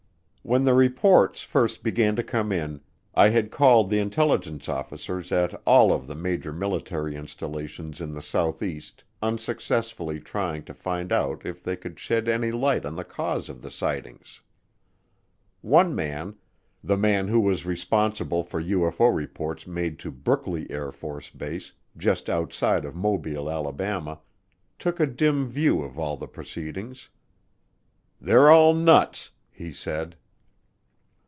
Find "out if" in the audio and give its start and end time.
11.11-11.63